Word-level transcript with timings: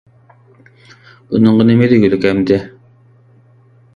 بۇنىڭغا 1.33 1.67
نېمە 1.69 1.91
دېگۈلۈك 1.93 2.27
ئەمدى! 2.31 2.59